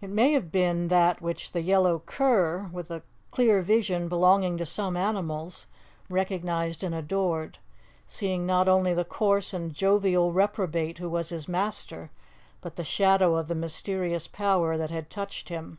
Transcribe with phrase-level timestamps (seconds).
[0.00, 4.64] It may have been that which the yellow cur, with the clear vision belonging to
[4.64, 5.66] some animals,
[6.08, 7.58] recognized and adored;
[8.06, 12.10] seeing not only the coarse and jovial reprobate who was his master,
[12.62, 15.76] but the shadow of the mysterious power that had touched him.